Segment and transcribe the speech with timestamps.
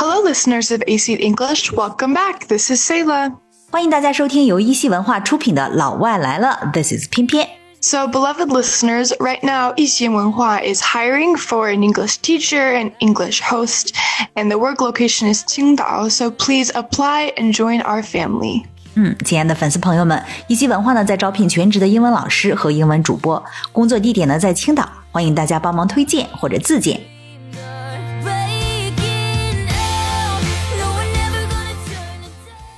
[0.00, 1.70] Hello, listeners of AC English.
[1.72, 2.48] Welcome back.
[2.48, 3.32] This is Selah.
[3.70, 7.46] 欢迎大家收听由一席文化出品的《老外来了》，This is 翩翩。
[7.80, 13.90] So, beloved listeners, right now, Yixian Wenhua is hiring for an English teacher and English host,
[14.34, 18.64] and the work location is Qingdao, so please apply and join our family.
[18.94, 27.00] 嗯，亲爱的粉丝朋友们，一席文化呢在招聘全职的英文老师和英文主播，工作地点呢在青岛，欢迎大家帮忙推荐或者自荐。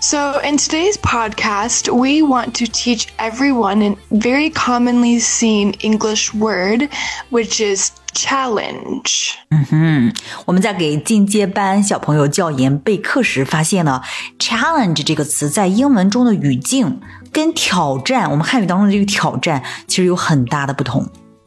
[0.04, 6.88] So, in today's podcast, we want to teach everyone a very commonly seen English word,
[7.30, 9.34] which is challenge.
[9.50, 10.14] 嗯哼，
[10.46, 14.02] 我们在给进阶班小朋友教研备课时，发现呢，
[14.40, 17.02] challenge 这个词在英文中的语境
[17.34, 21.06] 跟挑战，我们汉语当中的这个挑战其实有很大的不同。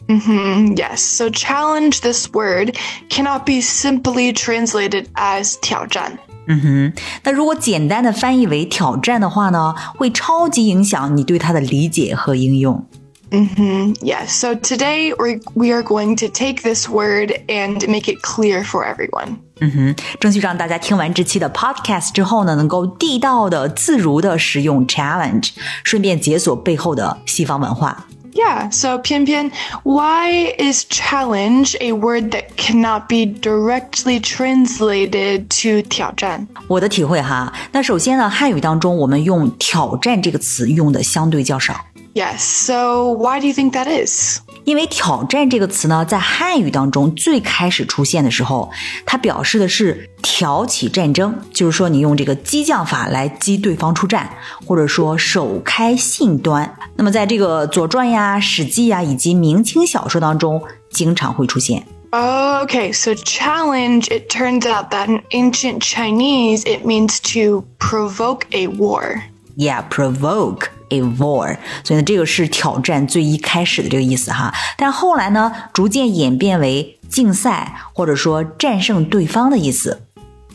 [0.08, 0.98] Mm-hmm, yes.
[0.98, 2.76] So challenge this word
[3.08, 6.18] cannot be simply translated as 挑战.
[6.47, 12.85] 嗯哼，那如果简单的翻译为挑战的话呢，会超级影响你对它的理解和应用。
[13.29, 13.95] Mm-hmm.
[13.95, 14.29] Yes.
[14.29, 18.85] So today we we are going to take this word and make it clear for
[18.85, 19.39] everyone.
[19.59, 25.49] 嗯哼，争取让大家听完这期的 podcast 之后呢，能够地道的、自如的使用 challenge，
[25.83, 28.05] 顺便解锁背后的西方文化。
[28.36, 29.52] yeah, so Pian Pian,
[29.84, 36.46] why is challenge a word that cannot be directly translated to 挑战？
[36.68, 41.74] 我的体会哈，那首先呢，汉语当中我们用挑战这个词用的相对较少。
[42.14, 44.40] Yes, so why do you think that is?
[44.67, 48.69] 因为挑战这个词呢，在汉语当中最开始出现的时候，
[49.05, 54.29] 它表示的是挑起战争，就是说你用这个激将法来激对方出战，
[54.65, 56.75] 或者说首开信端。
[56.97, 61.87] 那么在这个《左传》呀、《史记》呀以及明清小说当中，经常会出现。
[62.11, 69.21] Okay, so challenge, it turns out that in ancient Chinese, it means to provoke a war.
[69.55, 74.52] Yeah, provoke a war，所以呢，这个是挑战最一开始的这个意思哈。
[74.76, 80.02] 但后来呢，逐渐演变为竞赛或者说战胜对方的意思。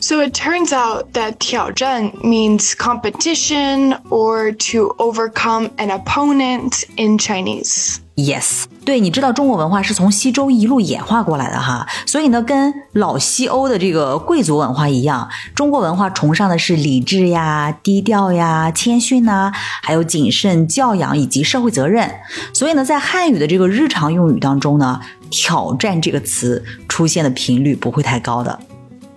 [0.00, 7.96] So it turns out that 挑战 means competition or to overcome an opponent in Chinese.
[8.14, 19.51] Yes， 对，你知道中国文化是从西周一路演化过来的哈，所以呢，跟老西欧的这个贵族文化一样，中国文化崇尚的是理智呀、低调呀、谦逊呐，
[19.81, 22.09] 还有谨慎、教养以及社会责任。
[22.53, 24.99] 所以呢，在汉语的这个日常用语当中呢，
[25.29, 28.59] 挑战这个词出现的频率不会太高的。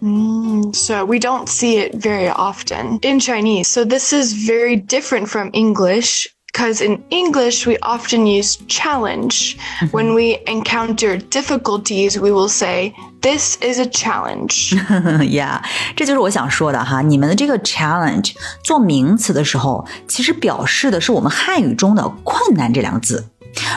[0.01, 3.65] Mm, so we don't see it very often in Chinese.
[3.65, 9.58] So this is very different from English because in English we often use challenge.
[9.80, 9.88] Mm-hmm.
[9.88, 14.76] When we encounter difficulties, we will say this is a challenge.
[15.30, 15.62] yeah，
[15.96, 17.02] 这就是我想说的哈。
[17.02, 18.34] 你们的这个 challenge
[18.64, 23.28] 做名词的时候，其实表示的是我们汉语中的困难这两个字。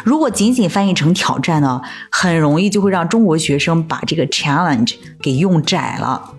[0.05, 6.31] 如果仅仅翻译成挑战呢，很容易就会让中国学生把这个 challenge 给用窄了。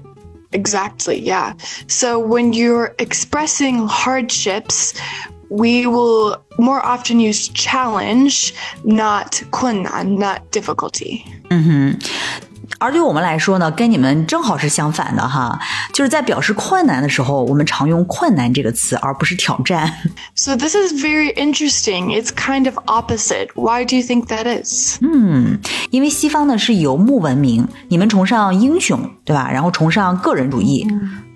[0.52, 1.54] Exactly, yeah.
[1.90, 4.94] So when you're expressing hardships,
[5.51, 8.53] we will more often use challenge,
[8.85, 11.23] not 困难, not difficulty.
[11.51, 11.99] 嗯哼。
[12.79, 15.59] 而对我们来说呢，跟你们正好是相反的哈，
[15.93, 19.93] 就是在表示困难的时候，我们常用“困难”这个词，而不是挑战。
[20.35, 22.19] So this is very interesting.
[22.19, 23.49] It's kind of opposite.
[23.55, 24.97] Why do you think that is?
[25.03, 25.59] 嗯，
[25.91, 29.51] 因为西方呢是游牧文明，你们崇尚英雄，对吧？
[29.51, 30.87] 然后崇尚个人主义，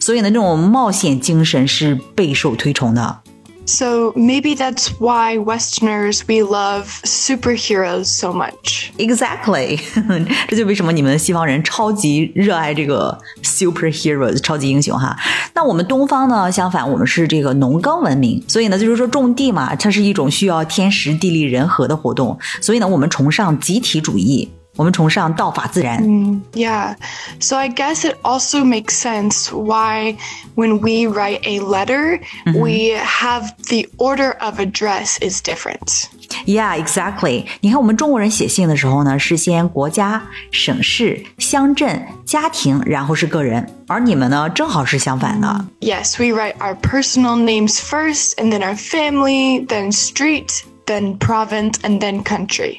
[0.01, 3.21] 所以呢，这种冒险精神是备受推崇的。
[3.67, 8.93] So maybe that's why Westerners we love superheroes so much.
[8.99, 9.81] Exactly，
[10.49, 15.17] 这就为什么你们西方人超级热爱这个 superheroes 超级英雄哈。
[15.55, 24.51] 那我们东方呢，相反，我们是这个农耕文明，所以呢，就是说种地嘛，它是一种需要天时地利人和的活动，所以呢，我们崇尚集体主义。
[24.76, 26.02] 我们崇尚道法自然。
[26.02, 26.96] Mm, yeah.
[27.40, 30.16] So I guess it also makes sense why
[30.56, 32.58] when we write a letter, mm-hmm.
[32.58, 36.08] we have the order of address is different.
[36.46, 37.46] Yeah, exactly.
[37.60, 45.66] 你看，我们中国人写信的时候呢，是先国家、省市、乡镇、家庭，然后是个人，而你们呢，正好是相反的。
[45.82, 52.00] Yes, we write our personal names first, and then our family, then street, then province, and
[52.00, 52.78] then country.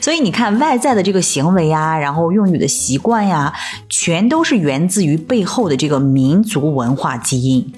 [0.00, 3.52] 所以你看，外在的这个行为呀，然后用语的习惯呀，
[3.88, 7.72] 全都是源自于背后的这个民族文化基因。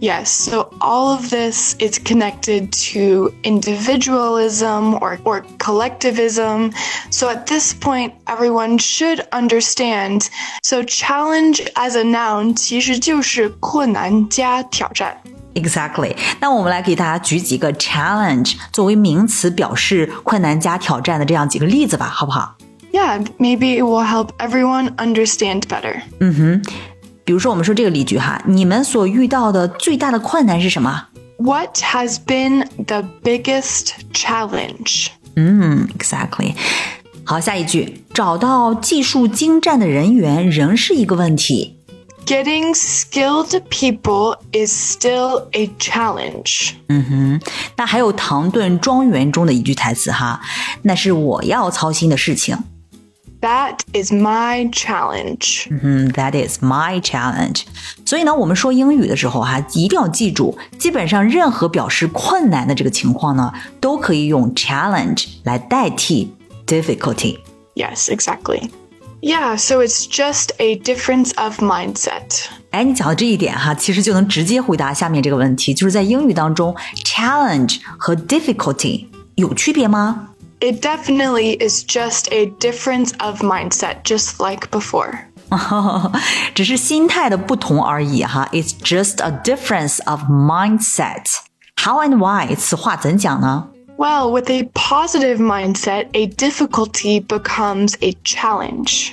[0.00, 6.72] Yes, so all of this is connected to individualism or, or collectivism.
[7.10, 10.28] So at this point, everyone should understand.
[10.64, 15.18] So challenge as a noun 其实就是困难加挑战。
[15.53, 16.15] Exactly。
[16.39, 22.55] 那我们来给大家举几个 challenge 作为名词表示困难加挑战的这样几个例子吧，好不好？
[22.91, 26.01] Yeah, maybe it will help everyone understand better.
[26.19, 26.73] 嗯哼，
[27.25, 31.05] 比如说我们说这个例句哈，你们所遇到的最大的困难是什么？
[31.37, 35.07] What has been the biggest challenge?
[35.35, 36.53] 嗯，exactly。
[37.23, 41.77] 好，下一句，找到技术精湛的人员仍是一个问题。
[42.25, 46.73] Getting skilled people is still a challenge.
[46.89, 47.41] 嗯哼，
[47.77, 50.41] 那还有《唐顿庄园》中的一句台词哈，
[50.81, 52.57] 那是我要操心的事情。
[53.39, 55.67] That is my challenge.
[55.69, 57.61] 嗯哼，That is my challenge。
[58.05, 66.33] 所以呢，我们说英语的时候哈，一定要记住，基本上任何表示困难的这个情况呢，都可以用 challenge 来代替
[66.65, 67.37] difficulty。
[67.75, 68.69] Yes, exactly.
[69.21, 72.45] Yeah, so it's just a difference of mindset.
[72.69, 80.29] 哎，你讲的这一点哈，其实就能直接回答下面这个问题，就是在英语当中，challenge 和 difficulty 有区别吗？
[80.59, 85.25] It definitely is just a difference of mindset, just like before.
[86.53, 88.49] 只是心态的不同而已哈。
[88.51, 91.37] It's just a difference of mindset.
[91.75, 93.69] How and why 此话怎讲呢？
[94.01, 99.11] Well, with a positive mindset, a difficulty becomes a challenge.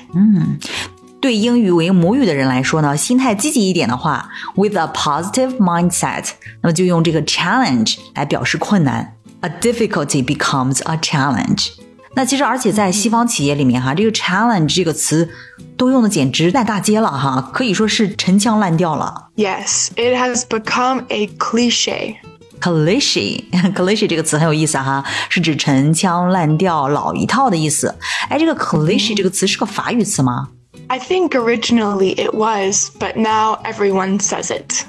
[1.20, 9.16] 对英语为母语的人来说呢，心态积极一点的话，with a positive mindset，那么就用这个 challenge 来表示困难。
[9.40, 11.68] A difficulty becomes a challenge。
[12.14, 15.28] 那其实，而且在西方企业里面哈，这个 challenge 这个词
[15.76, 19.28] 都用的简直烂大街了哈，可以说是陈腔滥调了。
[19.36, 22.16] Yes, it has become a cliche.
[22.61, 27.95] Cliche，cliche 这个词很有意思哈，是指陈腔滥调、老一套的意思。
[28.29, 30.49] 哎，这个 cliche 这个词是个法语词吗
[30.87, 34.85] ？I think originally it was, but now everyone says it.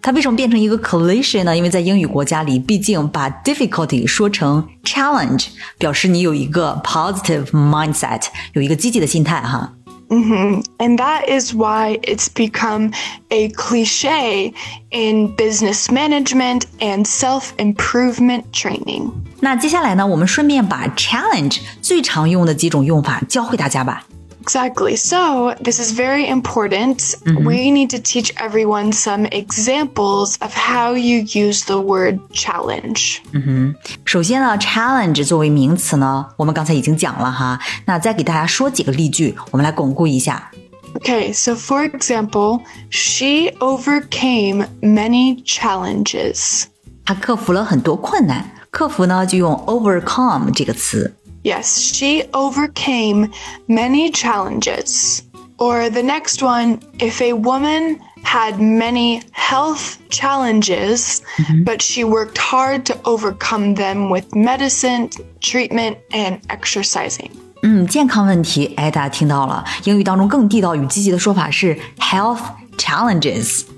[0.00, 1.54] 它为什么变成一个 cliche 呢？
[1.56, 8.22] 因为在英语国家里，毕竟把 difficulty 说成 challenge，表示你有一个 positive mindset，
[8.52, 9.72] 有一个积极的心态哈。
[10.09, 12.91] And that is why it's become
[13.31, 14.53] a cliche
[14.91, 19.11] in business management and self improvement training.
[19.39, 24.05] 那接下来呢，我们顺便把 challenge 最常用的几种用法教会大家吧。
[24.47, 24.97] Exactly.
[24.97, 27.15] So, this is very important.
[27.25, 33.19] We need to teach everyone some examples of how you use the word challenge.
[34.03, 37.57] 首先呢，challenge 作为名词呢，我们刚才已经讲了哈。
[37.85, 40.51] 那再给大家说几个例句，我们来巩固一下。
[40.95, 46.65] Okay, so for example, she overcame many challenges.
[47.05, 51.15] 她克服了很多困难，克服呢就用 overcome 这个词。
[51.43, 53.31] Yes, she overcame
[53.67, 55.23] many challenges.
[55.57, 61.21] Or the next one, if a woman had many health challenges,
[61.65, 65.09] but she worked hard to overcome them with medicine,
[65.41, 67.29] treatment, and exercising.
[67.61, 69.63] 嗯，健康问题，哎，大家听到了。
[69.83, 72.39] 英语当中更地道与积极的说法是 health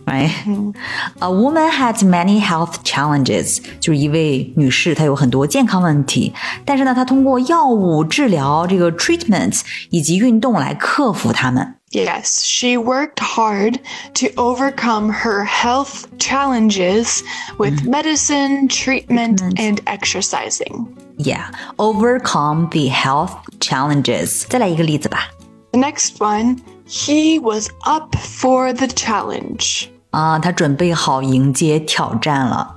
[0.10, 6.34] challenges，right？、A woman had many health challenges，就是一位女士，她有很多健康问题，
[6.64, 11.76] 但是呢，她通过药物治疗、这个 treatment 以及运动来克服它们。
[11.92, 13.80] Yes, she worked hard
[14.16, 17.22] to overcome her health challenges
[17.58, 20.88] with medicine, treatment, and exercising.
[21.18, 23.32] Yeah, overcome the health
[23.62, 24.44] challenges。
[24.50, 25.30] 再来一个例子吧。
[25.72, 29.88] The next one, he was up for the challenge.
[30.12, 32.76] 啊，她准备好迎接挑战了。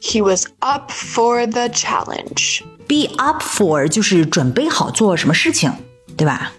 [0.00, 2.62] He was up for the challenge.
[2.88, 5.72] Be up for 就是准备好做什么事情，
[6.16, 6.52] 对吧？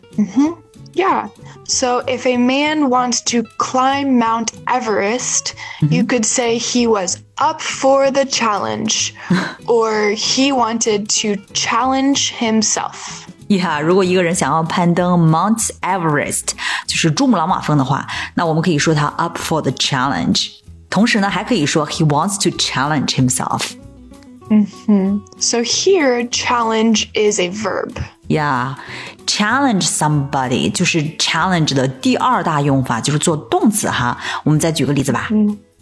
[0.93, 1.29] Yeah.
[1.63, 5.53] So if a man wants to climb Mount Everest,
[5.89, 9.13] you could say he was up for the challenge
[9.67, 13.24] or he wanted to challenge himself.
[13.47, 16.49] 呀如果一个人想要攀登 Mount Everest，
[16.87, 20.49] 就是珠穆朗玛峰的话，那我们可以说他 up for the challenge。
[20.89, 23.71] 同时呢，还可以说 he wants to challenge himself。
[25.39, 27.93] So here, challenge is a verb.
[28.27, 28.77] 呀、
[29.25, 34.17] challenge somebody 就是 challenge 的第二大用法，就是做动词哈。
[34.43, 35.29] 我们再举个例子吧。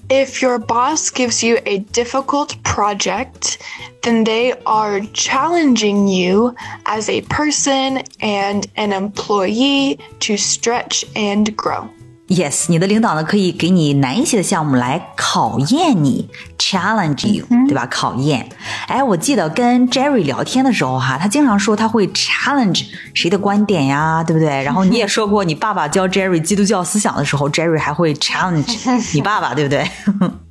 [0.10, 3.56] If your boss gives you a difficult project,
[4.05, 11.89] then they are challenging you as a person and an employee to stretch and grow.
[12.27, 17.87] Yes，你的领导呢可以给你难一些的项目来考验你，challenge you，、对吧？
[17.87, 18.49] 考验。
[18.89, 24.49] 哎，我记得跟 Jerry 聊天的时候哈，他经常说他会 challenge 谁的观点呀，对不对？
[24.63, 28.75] 然后你也说过，你爸爸教 Jerry 基督教思想的时候，Jerry 还会 challenge
[29.13, 29.87] 你爸爸，对不对？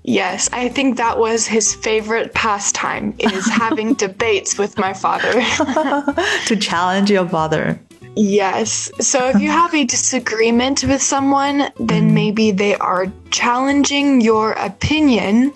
[0.05, 5.43] Yes, I think that was his favorite pastime is having debates with my father.
[6.47, 7.79] to challenge your father.
[8.17, 8.91] Yes.
[9.01, 15.53] So if you have a disagreement with someone, then maybe they are challenging your opinion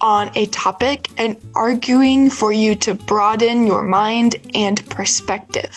[0.00, 5.70] on a topic and arguing for you to broaden your mind and perspective.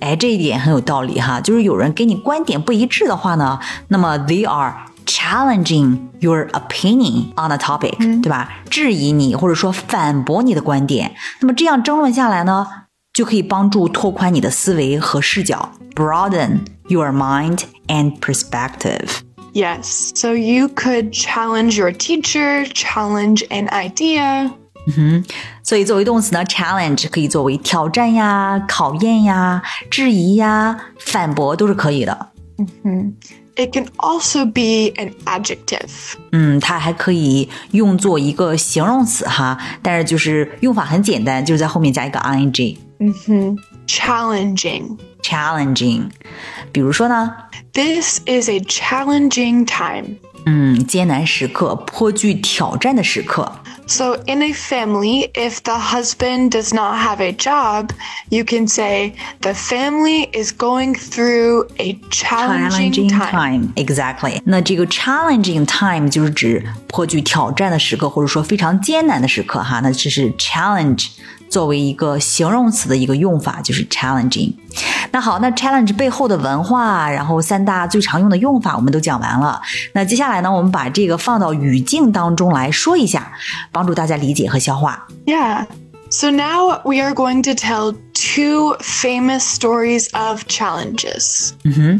[0.00, 4.74] 哎，这一点很有道理哈，就是有人跟你观点不一致的话呢，那么 they are
[5.06, 8.48] challenging your opinion on a topic，、对吧？
[8.68, 12.66] 质疑你或者说反驳你的观点，那么这样争论下来呢，
[13.12, 19.08] 就可以帮助拓宽你的思维和视角，broaden your mind and perspective。
[19.52, 20.12] Yes.
[20.14, 24.52] So you could challenge your teacher, challenge an idea.
[25.62, 32.28] 所以作为动词呢，challenge 可以作为挑战呀、考验呀、质疑呀、反驳都是可以的。
[33.56, 35.90] It can also be an adjective.
[36.32, 42.76] 嗯，它还可以用作一个形容词哈，但是就是用法很简单，就是在后面加一个 ing。
[43.86, 44.96] Challenging.
[45.22, 46.08] challenging，
[46.72, 47.34] 比如说呢，
[47.72, 50.16] This is a challenging time.
[50.46, 53.52] 嗯，艰难时刻，颇具挑战的时刻。
[53.86, 57.90] So, in a family, if the husband does not have a job,
[58.28, 63.30] you can say the family is going through a challenging time.
[63.32, 64.40] time exactly。
[64.44, 69.80] 那这个 challenging time 就是指颇具挑战的时刻，或者说非常艰难的时刻哈。
[69.80, 71.08] 那这是 challenge
[71.49, 74.53] 作为一个形容词的一个用法，就是 challenging。
[75.11, 79.61] 那好，那 challenge 背后的文化，然后三大最常用的用法我们都讲完了。
[79.93, 83.31] 那接下来呢，我们把这个放到语境当中来说一下，
[83.71, 85.07] 帮助大家理解和消化。
[85.25, 85.65] Yeah.
[86.07, 91.51] So, now we are going to tell two famous stories of challenges.
[91.63, 91.99] 嗯哼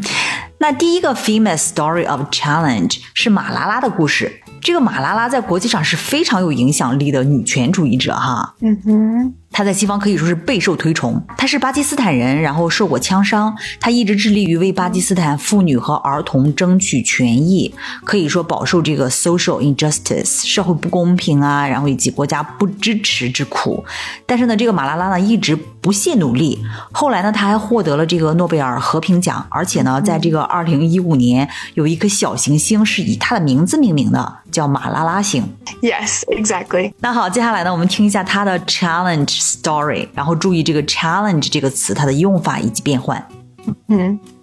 [0.58, 4.40] 那第一个 famous story of challenge 是马拉拉的故事。
[4.66, 8.52] 这个马拉拉在国际上是非常有影响力的女权主义者哈。
[8.58, 11.18] 嗯哼，她在西方可以说是备受推崇。
[11.34, 23.82] 他是巴基斯坦人，然后受过枪伤，他一直致力于为巴基斯坦妇女和儿童争取权益，可以说饱受这个 social injustice 社会不公平啊，然后以及国家不支持之苦。
[24.26, 26.62] 但是呢，这个马拉拉呢一直不懈努力。
[26.92, 35.42] 后来呢，他还获得了这个诺贝尔和平奖，而且呢，在这个二零一五年有一颗小行星是以他的名字命名的，叫马拉拉星。
[35.80, 36.92] Yes, exactly.
[37.00, 43.25] 那好，接下来呢，我们听一下他的 challenge story，然后注意这个 challenge 这个词它的用法以及变换。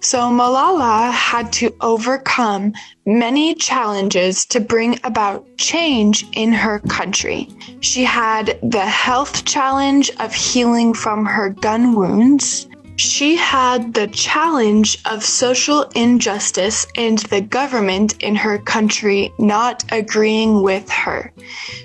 [0.00, 2.72] So Malala had to overcome
[3.04, 7.48] many challenges to bring about change in her country.
[7.80, 12.66] She had the health challenge of healing from her gun wounds.
[13.00, 20.64] She had the challenge of social injustice and the government in her country not agreeing
[20.64, 21.30] with her.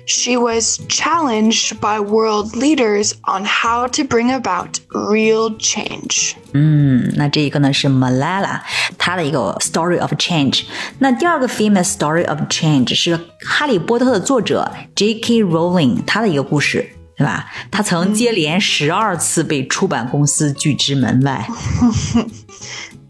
[0.06, 6.34] She was challenged by world leaders on how to bring about real change.
[6.52, 8.62] 嗯，那这一个呢是 Malala，
[8.98, 10.64] 她的一个 story of change。
[10.98, 15.44] 那第二个 famous story of change 是《哈利波特》的作者 J.K.
[15.44, 17.46] Rowling 她的一个故事， 对吧？
[17.70, 21.46] 她曾接连十二次被出版公司拒之门外。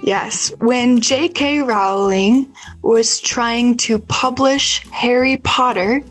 [0.04, 1.62] Yes, when J.K.
[1.62, 2.48] Rowling
[2.82, 6.02] was trying to publish Harry Potter,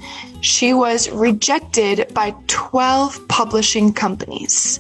[0.42, 4.80] she was rejected by 12 publishing companies.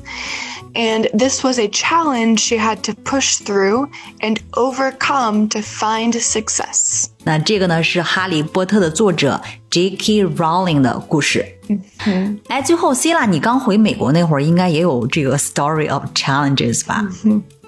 [0.74, 3.88] And this was a challenge she had to push through
[4.22, 7.10] and overcome to find success.
[7.24, 9.40] 那这个呢是《哈利波特》的作者
[9.71, 10.25] J.K.
[10.25, 11.45] Rowling 的故事。
[12.07, 17.07] 嗯，哎，最后 C 啦，你刚回美国那会儿，应该也有这个 story of challenges 吧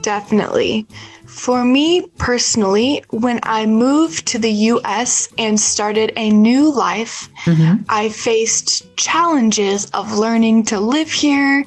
[0.02, 0.86] ？Definitely.
[1.30, 7.82] For me personally, when I moved to the US and started a new life, mm-hmm.
[7.88, 11.64] I faced challenges of learning to live here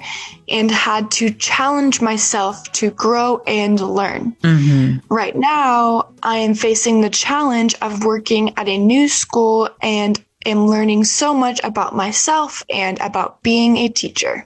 [0.50, 4.36] and had to challenge myself to grow and learn.
[4.44, 5.14] Mm-hmm.
[5.14, 10.68] Right now, I am facing the challenge of working at a new school and am
[10.68, 14.46] learning so much about myself and about being a teacher.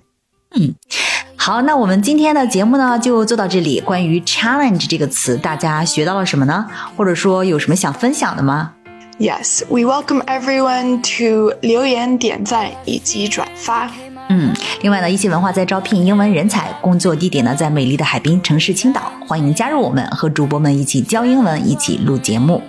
[1.36, 3.80] 好，那我们今天的节目呢就做到这里。
[3.80, 6.66] 关于 challenge 这个词，大家学到了什么呢？
[6.96, 8.74] 或者说有什么想分享的吗
[9.20, 13.90] ？Yes, we welcome everyone to 留言点赞以及转发。
[14.30, 22.62] 嗯，另外呢，一席文化在招聘英文人才，工作地点呢在美丽的海滨城市青岛，欢迎加入我们，和主播们一起教英文，一起录节目。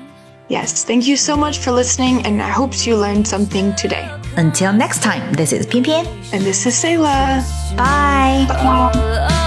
[0.48, 4.04] Yes, thank you so much for listening, and I hope you learned something today.
[4.38, 7.42] Until next time, this is 翩翩 And this is Selah.
[7.76, 8.46] Bye.
[8.46, 9.37] Bye.